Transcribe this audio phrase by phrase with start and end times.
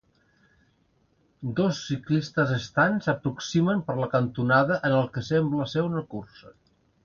[1.59, 6.57] Dos ciclistes estan s'aproximen per la cantonada en el que sembla ser una cursa.